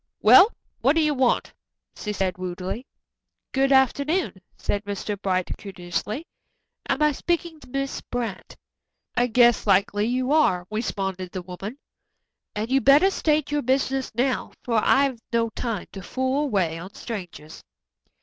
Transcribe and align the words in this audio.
"Well, 0.23 0.51
what 0.79 0.95
do 0.95 1.01
you 1.03 1.13
want?" 1.13 1.53
she 1.95 2.11
said 2.11 2.39
rudely. 2.39 2.87
"Good 3.51 3.71
afternoon," 3.71 4.41
said 4.57 4.83
Mr. 4.83 5.15
Bright 5.21 5.51
courteously. 5.59 6.25
"Am 6.89 7.03
I 7.03 7.11
speaking 7.11 7.59
to 7.59 7.69
Miss 7.69 8.01
Brant?" 8.09 8.57
"I 9.15 9.27
guess 9.27 9.67
likely 9.67 10.05
you 10.05 10.31
are," 10.31 10.65
responded 10.71 11.31
the 11.33 11.43
woman, 11.43 11.77
"and 12.55 12.71
you 12.71 12.81
better 12.81 13.11
state 13.11 13.51
your 13.51 13.61
business 13.61 14.11
now, 14.15 14.53
for 14.63 14.83
I've 14.83 15.19
no 15.31 15.51
time 15.51 15.85
to 15.91 16.01
fool 16.01 16.45
away 16.45 16.79
on 16.79 16.95
strangers." 16.95 17.63